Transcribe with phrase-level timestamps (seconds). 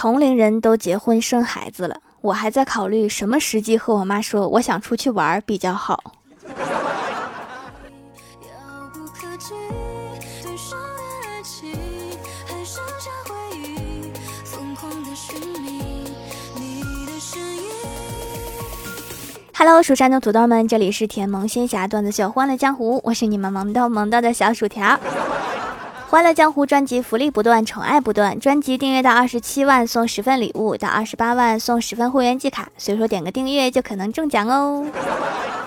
[0.00, 6.14] 同龄人都结婚生孩子了，我还在考虑什么时机和我妈说我想出去玩比较好。
[19.52, 24.96] Hello，蜀山的土豆们，这里是甜萌仙侠段子秀《欢乐江湖》，我是你们萌豆萌豆的小薯条。
[26.10, 28.40] 欢乐江湖专辑福利不断，宠爱不断。
[28.40, 34.86] 专辑订阅到二十七万送十份礼物，到二十八万送十份会员季卡，随手点个订阅就可能中奖哦。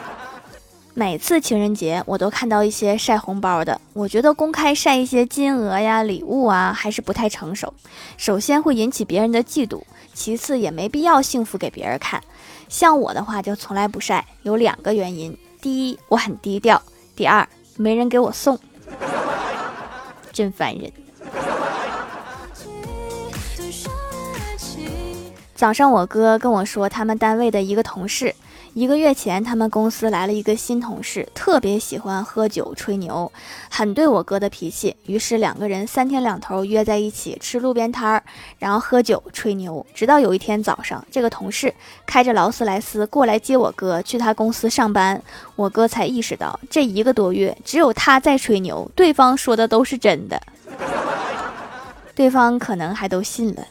[0.95, 7.71] 每次情人节，我都看到一些晒红包的，我觉得公开晒一些金额呀、礼物啊，还是不太成熟。
[8.17, 12.19] 首先会引起别人的嫉妒，其次也没必要幸福给别人看。
[12.67, 16.81] 像我的话就从来不晒，有两个原因：第一，我很低调；
[17.15, 17.47] 第二，
[17.77, 18.59] 没人给我送，
[20.31, 20.91] 真烦人。
[25.55, 28.33] 早上我哥跟我说，他们单位的一个同事。
[28.73, 33.29] 一个月前，他们公司来了一个新同事，特别喜欢喝酒吹牛，
[33.69, 34.95] 很对我哥的脾气。
[35.07, 38.23] 于是两个人三天两头约在一起吃路边摊儿，
[38.59, 39.85] 然后喝酒吹牛。
[39.93, 41.73] 直到有一天早上，这个同事
[42.05, 45.21] 开着劳斯莱斯过来接我哥去他公司上班，
[45.57, 50.41] 我哥才意识到这一个多月只有他在吹牛，对方说的都是真的，
[52.15, 53.67] 对方可能还都信了。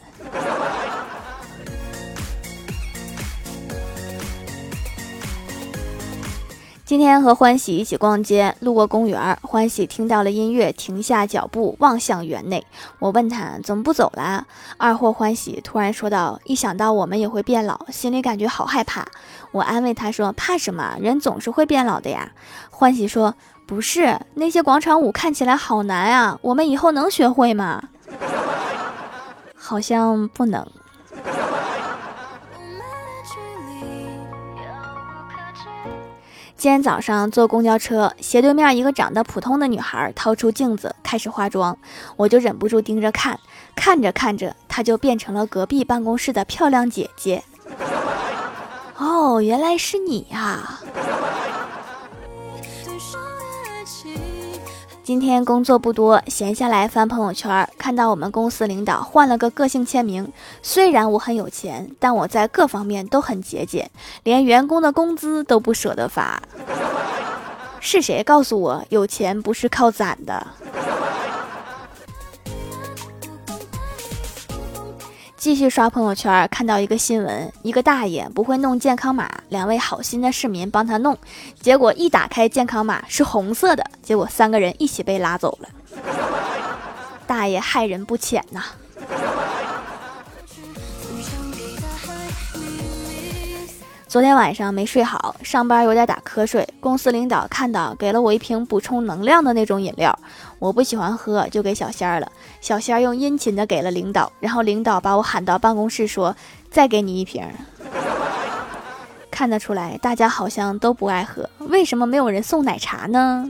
[6.91, 12.66] 今天和欢喜一起逛街，路过公园，欢喜听到了音乐，停下脚步望向园内。
[12.98, 14.44] 我问他怎么不走了？
[14.77, 19.06] 二货欢喜突然说道：“一想到我们也会变老，心里感觉好害怕。”
[19.52, 20.97] 我安慰他说：“怕什么？
[21.00, 22.32] 人总是会变老的呀。”
[22.70, 23.36] 欢喜说
[23.69, 27.84] ：“不是，那些广场舞看起来好难啊，我们以后能学会吗？”
[29.54, 30.66] 好像不能。
[36.61, 41.75] 今天早上坐公交车，斜对面一个长得普通的女孩掏出镜子开始化妆，
[42.16, 43.41] 我就忍不住盯着看，
[43.75, 47.43] 看着看着，她就变成了隔壁办公室的漂亮姐姐。
[48.99, 50.78] 哦，原来是你呀！
[55.03, 60.31] 今天工作不多，闲下来翻朋友圈，看到我们公司领导换了个个性签名。
[60.62, 63.91] 虽然我很有钱，但我在各方面都很节俭，
[64.22, 66.41] 连员工的工资都不舍得发。
[67.81, 70.47] 是谁告诉我有钱不是靠攒的？
[75.40, 81.16] 继续刷朋友圈，看到一个新闻，一个大爷不会弄健康码，两位好心的市民帮他弄，
[81.62, 85.68] 结果一打开健康码是红色的，结果三个人一起被拉走了。
[87.26, 88.62] 大爷害人不浅呐。
[94.10, 96.69] 昨天晚上没睡好，上班有点打瞌睡。
[96.81, 100.19] 公司领导看到，给了我一瓶补充能量的那种饮料。
[100.59, 102.26] 我不喜欢喝，就给小仙儿了。
[102.60, 106.34] 小仙儿用殷勤的给了领导，然后领导把我喊到办公室说
[106.72, 107.47] ：“再给你一瓶。
[109.31, 111.49] ”看得出来，大家好像都不爱喝。
[111.60, 113.49] 为什么没有人送奶茶呢？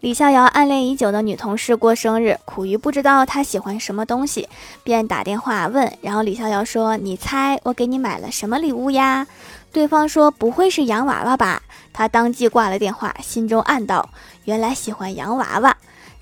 [0.00, 4.48] 李逍遥暗恋已久的女同事过生日，苦于不知道她喜欢什么东西，
[4.84, 5.92] 便打电话问。
[6.00, 9.26] 然后李逍遥说：“你猜我给你买了什么礼物呀？”
[9.72, 11.60] 对方说：“不会是洋娃娃吧？”
[11.92, 14.08] 他当即挂了电话，心中暗道
[14.46, 15.76] ：“原来喜欢洋娃娃。”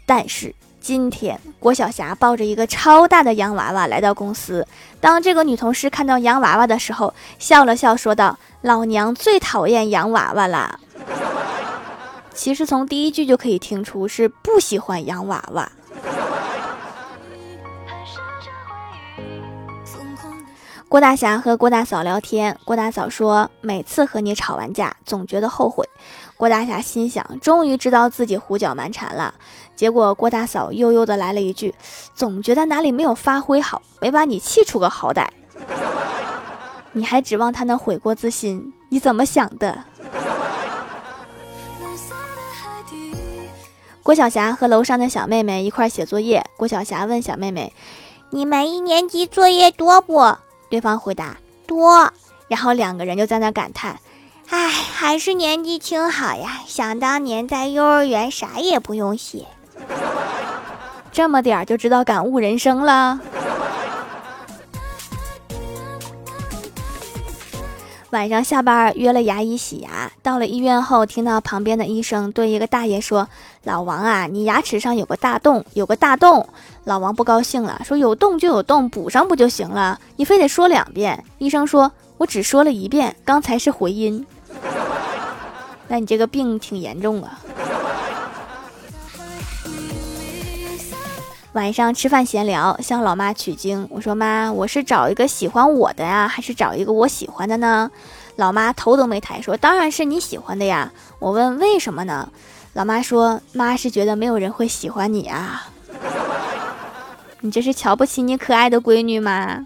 [0.07, 4.67] 但是今天郭晓霞抱着一个超大的洋娃娃来到公司，
[5.03, 10.81] 当这个女同事看到洋娃娃的时候，笑了笑说道：“老娘最讨厌洋娃娃了。”
[12.37, 15.73] 其实从第一句就可以听出是不喜欢洋娃娃。
[20.89, 25.85] 郭大侠和郭大嫂聊天，郭大嫂说：“每次和你吵完架，总觉得后悔。”
[26.39, 29.35] 郭大侠心想：“终于知道自己胡搅蛮缠了。”
[29.75, 31.75] 结果郭大嫂悠悠的来了一句
[32.15, 35.27] ：“总觉得哪里没有发挥好，没把你气出个好歹。”
[36.93, 38.73] 你还指望他能悔过自新？
[38.89, 39.85] 你怎么想的？
[44.07, 46.47] 郭晓霞和楼上的小妹妹一块写作业。
[46.57, 47.73] 郭晓霞问小妹妹
[48.31, 50.37] ：“你们一年级作业多不？”
[50.71, 52.13] 对方回答：“多。”
[52.47, 53.99] 然后两个人就在那感叹
[54.49, 56.61] ：“唉，还是年纪轻好呀！
[56.69, 59.45] 想当年在幼儿园啥也不用写，
[61.11, 63.19] 这么点儿就知道感悟人生了。”
[68.17, 70.11] 晚上下班约了牙医洗牙。
[70.23, 73.29] 到了医院后，听到旁边的医生对一个大爷说
[73.65, 76.49] ：“老王啊，你牙齿上有个大洞，有个大洞。”
[76.85, 80.01] 老王不高兴了，说：“有洞就有洞，补上不就行了？
[80.17, 84.25] 你非得说两遍。”医生说：“我只说了一遍，刚才是回音。”
[85.89, 87.39] 那你这个病挺严重啊。
[91.57, 93.87] 晚上吃饭闲聊，向老妈取经。
[93.91, 97.91] 我说：“妈，我是找一个喜欢我的呀，还是找一个我喜欢的呢？”
[98.37, 102.31] 老妈头都没抬，说：“当然是你喜欢的呀。”我问：“为什么呢？”
[102.75, 105.69] 老妈说：“妈是觉得没有人会喜欢你啊。”
[107.41, 109.65] 你这是瞧不起你可爱的闺女吗？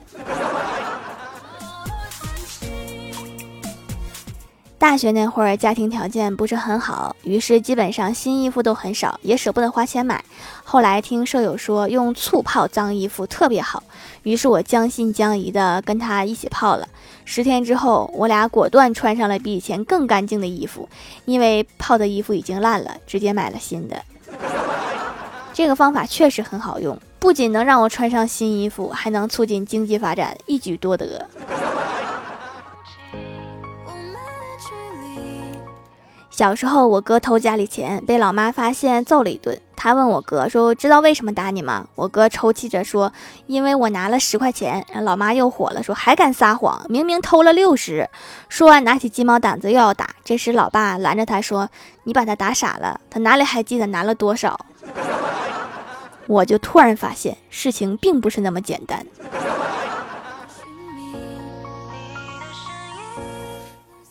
[4.80, 10.24] 大学那会儿，家庭条件不是很好，于是基本上新衣服都很少，也舍不得花钱买。
[10.64, 13.82] 后来听舍友说用醋泡脏衣服特别好，
[14.22, 16.88] 于是我将信将疑的跟他一起泡了。
[17.26, 20.88] 十天之后，我俩果断穿上了比以前更干净的衣服，
[21.26, 24.02] 因为泡的衣服已经烂了，直接买了新的。
[25.52, 31.28] 这个方法确实很好用，不仅能让我穿上新衣服，还能促进经济发展，一举多得。
[36.40, 39.60] 小时候，我哥偷家里钱，被老妈发现，揍了一顿。
[39.76, 43.12] 他问我哥说：“知道为什么打你吗？”我哥抽泣着说
[43.46, 48.08] ：“因为我拿了十块钱。”老妈又火了，说：“还敢撒谎，明明偷了六十。”
[48.48, 50.08] 说完，拿起鸡毛掸子又要打。
[50.24, 51.68] 这时，老爸拦着他说
[52.04, 54.58] ：“你把他打傻了，他哪里还记得拿了多少？”
[56.26, 59.04] 我就突然发现，事情并不是那么简单。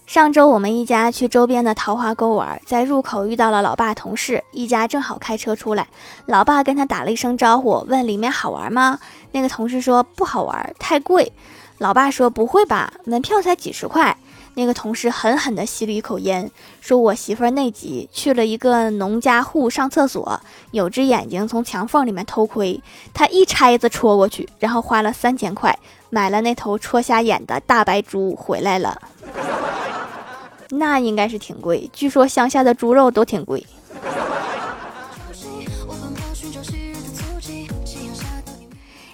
[0.10, 5.88] 上周我们一家去周边的桃花沟玩，在入口遇到了老爸同事，一家正好开车出来，
[6.26, 8.98] 老爸跟他打了一声招呼，问里面好玩吗？
[9.34, 11.32] 那个同事说不好玩，太贵。
[11.78, 14.18] 老爸说不会吧，门票才几十块。
[14.56, 16.50] 那个同事狠狠地吸了一口烟，
[16.82, 20.42] 说我媳妇儿内急，去了一个农家户上厕所，
[20.72, 22.82] 有只眼睛从墙缝里面偷窥，
[23.14, 25.78] 他一拆子戳过去，然后花了三千块
[26.10, 29.00] 买了那头戳瞎眼的大白猪回来了。
[30.70, 33.66] 那应该是挺贵，据说乡下的猪肉都挺贵。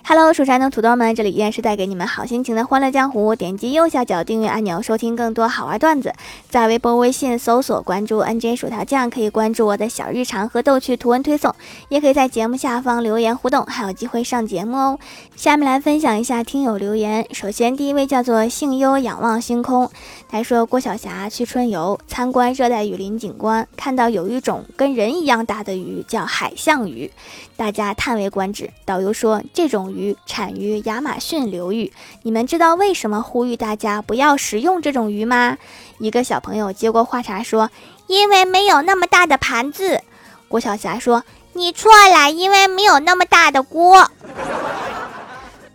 [0.08, 3.36] Hello，蜀山的土豆们，这里依然是带给你们好心情的欢乐江湖。
[3.36, 6.14] 点击右下角订阅按钮，收听更多好玩段子。
[6.48, 11.56] 在微博、微信搜索关注 NJ 薯条酱，可以关注我的小日常和逗趣图文推送，
[11.90, 15.00] 也可以在节目下方留言互动，还有机会上节目哦。
[15.36, 17.26] 下面来分享一下听友留言。
[17.32, 19.90] 首先，第一位叫做幸优仰望星空，
[20.30, 27.10] 他说郭晓霞去春游参观热带雨林景观，看到有一种跟人一样大的鱼，叫海象鱼。
[27.58, 28.70] 大家叹为观止。
[28.86, 31.92] 导游说，这种鱼产于亚马逊流域。
[32.24, 35.58] 你们知道为什么呼吁大家不要食用这种鱼吗？
[36.00, 37.72] 一个小朋友接过话茬说
[38.08, 40.02] ：“因为没有那么大的盘子。”
[40.48, 44.12] 郭晓霞说：“你错了，因为没有那么大的锅。”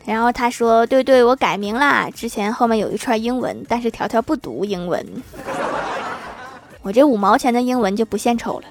[0.04, 2.08] 然后他说：“对对，我改名啦。
[2.14, 5.04] 之前后面有一串英文，但是条条不读英文。
[6.82, 8.66] 我这五毛钱的英文就不献丑了。”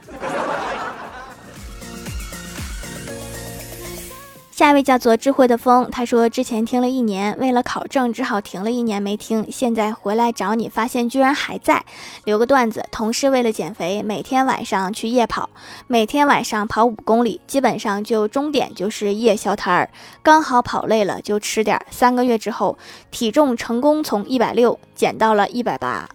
[4.60, 11.86] 下一位叫做智慧的风，他说之前听了一年，为了考证只好停了一年没听，现在回来找你，发现居然还在。
[12.26, 15.50] 留个段子：同事为了减肥，每天晚上去夜跑，
[15.88, 19.90] 每天晚上跑五公里，基本上就终点就是夜宵摊儿，
[20.22, 21.80] 刚好跑累了就吃点。
[21.90, 22.78] 三个月之后，
[23.12, 26.06] 体重成功从一百六减到了一百八，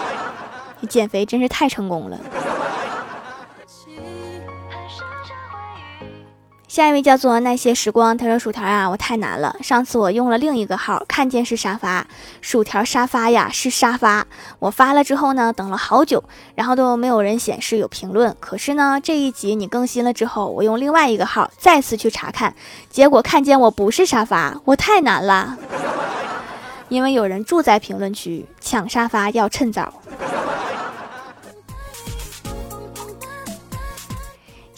[0.88, 2.18] 减肥真是太成功了。
[6.76, 9.56] 下一位叫做那些时光，他说薯条啊，我太难了。
[9.62, 12.06] 上次我用了另一个号，看见是沙发，
[12.42, 14.26] 薯条沙发呀是沙发。
[14.58, 16.22] 我发了之后呢，等了好久，
[16.54, 18.36] 然后都没有人显示有评论。
[18.40, 22.54] 可是呢，这一集你更新了之后，我用另外一个号再次去查看，
[22.90, 25.56] 结果看见我不是沙发，我太难了，
[26.90, 29.90] 因为有人住在评论区，抢沙发要趁早。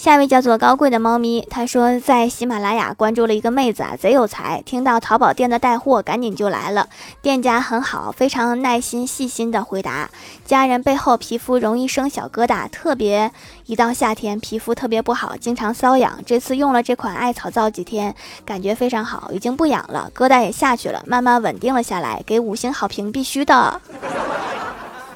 [0.08, 6.88] 下一位叫做高贵的猫咪，他说在喜马拉雅关注了一个妹子啊，贼有才，听到淘宝店的带货，赶紧就来了。
[7.20, 10.08] 店家很好，非常耐心细心的回答。
[10.46, 13.30] 家人背后皮肤容易生小疙瘩，特别
[13.66, 16.18] 一到夏天皮肤特别不好，经常瘙痒。
[16.24, 18.14] 这次用了这款艾草皂几天，
[18.46, 22.22] 感觉非常好，已经不痒了，疙瘩也下去了，慢慢稳定了下来。
[22.24, 23.78] 给五星好评必须的。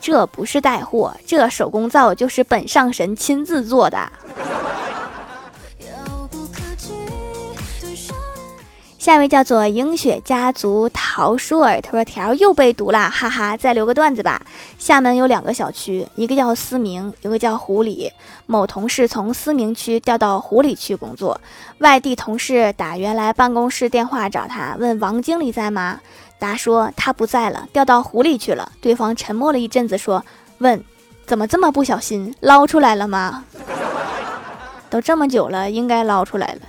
[0.02, 4.12] 这不是带货，这手工皂就是本上神亲自做的。
[9.02, 14.40] 下一位叫做英雪家族陶舒尔，他说条又被毒了，哈哈，再留个段子吧。
[14.78, 18.12] 厦门有两个小区，一个叫思明，一个叫湖里。
[18.46, 21.40] 某同事从思明区调到湖里区工作，
[21.78, 25.98] 外地同事打原来办公室电话找他，问王经理在吗？
[26.38, 28.70] 答说他不在了，调到湖里去了。
[28.80, 30.24] 对方沉默了一阵子，说
[30.58, 30.80] ：“问，
[31.26, 33.42] 怎么这么不小心，捞出来了吗？
[34.88, 36.60] 都这么久了，应该捞出来了。”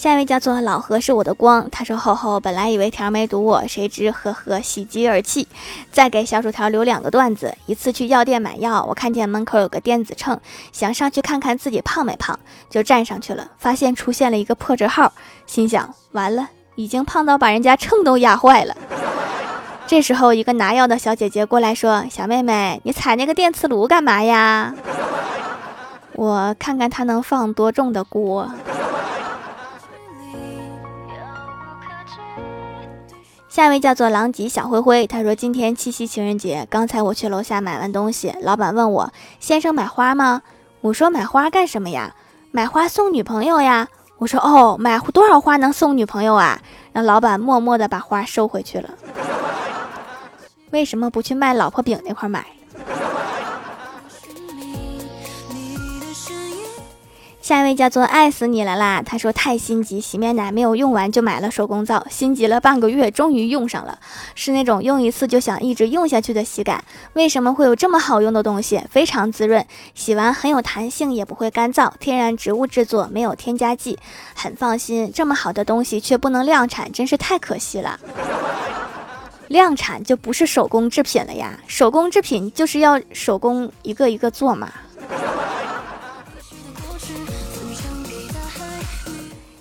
[0.00, 5.46] 下一位叫做老何是我的光，他说：“吼吼，本来以为条没堵我，谁知呵呵，喜极而泣。
[5.92, 7.54] 再给小薯条留两个段子。
[7.66, 10.40] 一次去药店买药，我看见门口有个电子秤，
[10.72, 12.40] 想上去看看自己胖没胖，
[12.70, 15.12] 就站上去了，发现出现了一个破折号，
[15.46, 18.74] 心想完了，已经胖到把人家秤都压坏了。
[19.86, 24.74] 这时候，一个拿药的小姐姐过来说：小妹妹，你踩那个电磁炉干嘛呀？
[26.14, 28.50] 我看看它能放多重的锅。”
[33.50, 40.42] 下一位叫做狼藉小灰灰，他说：“今天七夕情人节，刚才我去楼下买完东西，老板问我：先生买花吗？
[40.82, 42.14] 我说买花干什么呀？
[42.52, 43.88] 买花送女朋友呀。
[44.18, 46.60] 我说哦，买多少花能送女朋友啊？
[46.92, 48.88] 让老板默默的把花收回去了。
[50.70, 52.46] 为什么不去卖老婆饼那块买？”
[57.50, 59.02] 下一位叫做爱死你了啦！
[59.04, 63.98] 他说太心急，洗面奶没有用完就买了手工皂，心急了半个月，终于用上了，
[64.36, 66.84] 是那种用一次就想一直用下去的洗感。
[67.14, 68.80] 为什么会有这么好用的东西？
[68.88, 69.66] 非常滋润，
[69.96, 73.98] 洗完很有弹性，也不会干燥，天然植物制作，没有添加剂，
[74.36, 75.10] 很放心。
[75.12, 77.98] 这么好的东西却不能量产，真是太可惜了。
[79.48, 84.70] 量产就不是手工制品了呀，手工制品就是要手工一个一个做嘛。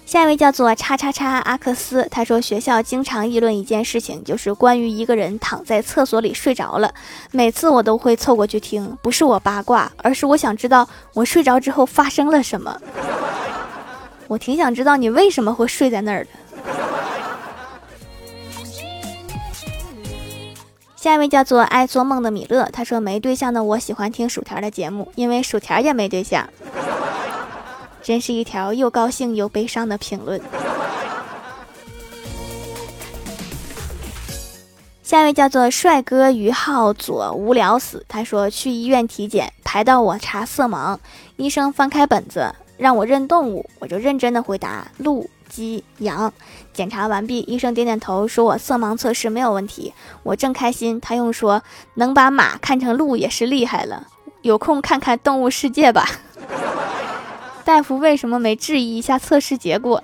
[0.09, 6.91] 下一位叫做叉叉叉阿克斯，他说学校经常议论一件事情，就是关于一个人躺在厕所里睡着了。
[7.29, 12.75] 每次我都会凑过去听，不是我八卦，而是我想知道我睡着之后发生了什么。
[14.27, 16.29] 我挺想知道你为什么会睡在那儿的。
[20.95, 26.49] 下一位叫做爱做梦的米勒，他说没对象的我喜欢听薯条的节目，因为薯条也没对象。
[28.09, 30.41] 真是一条又高兴又悲伤的评论。
[35.03, 38.03] 下一位叫做帅哥于浩左，无聊死。
[38.07, 40.97] 他说去医院体检，排到我查色盲，
[41.35, 46.33] 医生翻开本子让我认动物，我就认真的回答鹿、鸡、羊。
[46.73, 49.93] 检查完毕，医生点点头说我色盲测试没有问题。
[50.23, 51.61] 我正开心，他又说
[51.93, 54.07] 能把马看成鹿也是厉害了。
[54.41, 56.09] 有空看看动物世界吧。
[57.69, 60.03] 大夫为什么没质疑一下测试结果？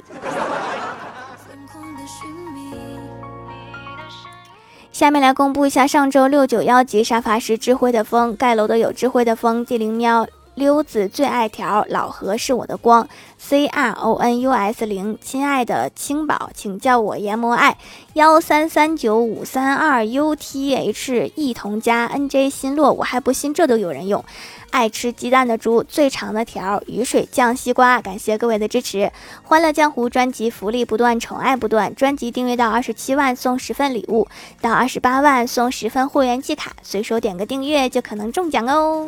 [4.91, 13.07] 下面来公布一下上周六九幺级沙发是智慧的风，盖楼的有智慧的风、地灵喵、溜子最爱条、老何是我的光。
[13.37, 17.77] C R O N U S 零，亲爱的青宝，请叫我研磨爱
[18.13, 24.23] 幺三三九五三二 U T H 一同加 N J 新落，我还不信这都有人用。
[24.71, 29.11] 爱吃鸡蛋的猪，最长的条雨水酱西瓜，感谢各位的支持。
[29.43, 34.27] 欢乐江湖专辑福利不断，宠爱不断，专辑订阅到二十七万送十份礼物，
[34.59, 39.07] 到二十八万送十份会员季卡，随手点个订阅就可能中奖哦。